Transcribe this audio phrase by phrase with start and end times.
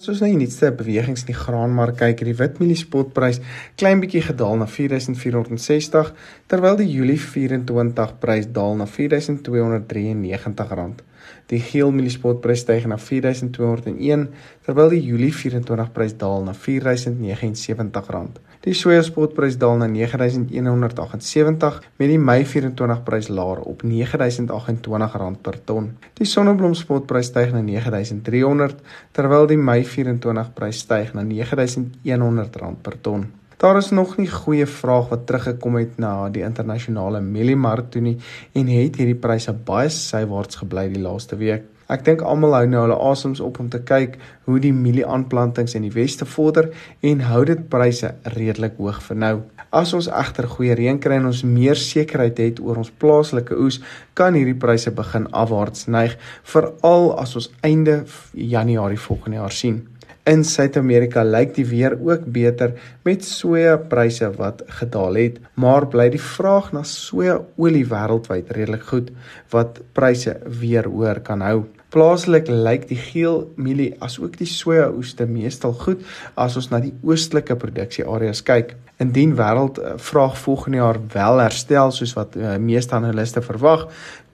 [0.00, 3.36] Soos nou die nuutste bewegings in die graanmark kyk, het die witmielie spotprys
[3.76, 6.14] klein bietjie gedaal na 4460
[6.48, 11.04] terwyl die Julie 24 prys daal na R4293.
[11.50, 14.28] Die geel mielie spotprys styg na 4201
[14.66, 18.38] terwyl die Julie 24 prys daal na R4079.
[18.60, 25.56] Die soja spotprys daal na 9178 met die Mei 24 prys laer op R9028 per
[25.64, 25.90] ton.
[26.20, 28.76] Die sonneblom spotprys styg na 9300
[29.16, 33.39] terwyl die Mei 24 prys styg na R9100 per ton.
[33.60, 38.14] Daar is nog nie goeie vraag wat teruggekom het na die internasionale mieliemark toe nie
[38.56, 41.66] en het hierdie pryse baie sywaarts gebly die laaste week.
[41.92, 44.16] Ek dink almal hou nou hulle asems op om te kyk
[44.48, 46.70] hoe die mielieaanplantings in die weste vorder
[47.04, 49.34] en hou dit pryse redelik hoog vir nou.
[49.76, 53.82] As ons egter goeie reën kry en ons meer sekerheid het oor ons plaaslike oes,
[54.16, 56.16] kan hierdie pryse begin afwaarts neig,
[56.48, 59.82] veral as ons einde Januarie volgende jaar sien.
[60.30, 66.22] In Suid-Amerika lyk die weer ook beter met sojapryse wat gedaal het, maar bly die
[66.22, 69.08] vraag na sojaolie wêreldwyd redelik goed
[69.50, 71.64] wat pryse weer hoër kan hou.
[71.90, 76.04] Plaaslik lyk die geel mielie asook die sojaoeste meestal goed
[76.38, 78.76] as ons na die oostelike produksieareas kyk.
[79.02, 83.88] Indien wêreldvraag eh, volgende jaar wel herstel soos wat uh, meeste analiste verwag,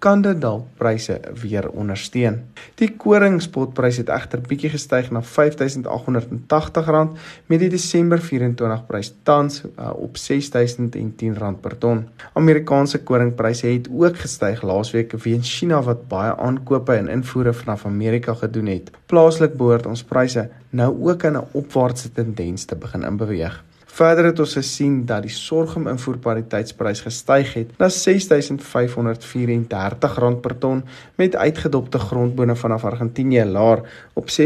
[0.07, 2.37] kan dit dalk pryse weer ondersteun.
[2.79, 7.17] Die koringspotprys het egter bietjie gestyg na R5880
[7.51, 12.05] met die Desember 24 prys tans uh, op R6010 per ton.
[12.39, 18.35] Amerikaanse koringpryse het ook gestyg laasweek weens China wat baie aankope en invoere vanaf Amerika
[18.35, 18.95] gedoen het.
[19.11, 23.65] Plaaslik behoort ons pryse nou ook in 'n opwaartse tendens te begin inbeweeg.
[23.87, 30.85] Verder het ons gesien dat die sorghum invoerpariteitsprys gestyg het na R6534 per ton
[31.17, 33.81] met uitgedopte grondbone vanaf Argentinië laer
[34.15, 34.37] op R36497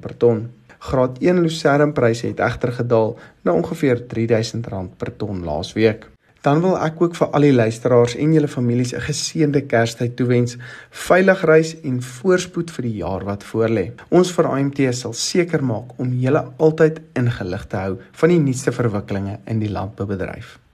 [0.00, 0.50] per ton.
[0.78, 4.60] Graad 1 lucerne pryse het egter gedaal na ongeveer R3000
[4.96, 6.15] per ton laasweek
[6.46, 10.56] dan wil ek ook vir al die luisteraars en julle families 'n geseënde Kerstyd toewens,
[10.90, 13.90] veilig reis en voorspoed vir die jaar wat voorlê.
[14.10, 18.72] Ons vir AMT sal seker maak om julle altyd ingelig te hou van die nuutste
[18.72, 20.58] verwikkelinge in die landboubedryf.